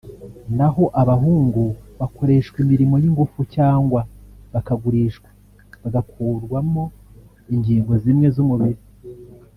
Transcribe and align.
naho 0.57 0.83
abahungu 1.01 1.63
bakoreshwa 1.99 2.57
imirimo 2.63 2.95
y’ingufu 3.03 3.39
cyangwa 3.55 3.99
bakagurishwa 4.53 5.29
bagakurwamo 5.81 6.83
ingingo 7.53 7.91
zimwe 8.03 8.27
z’umubiri 8.35 8.81